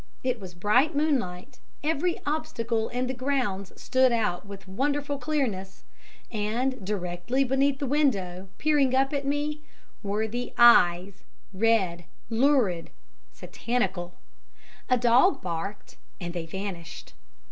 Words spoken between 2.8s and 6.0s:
in the grounds stood out with wonderful clearness